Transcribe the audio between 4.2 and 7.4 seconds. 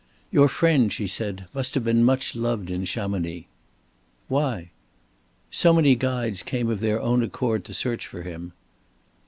"Why?" "So many guides came of their own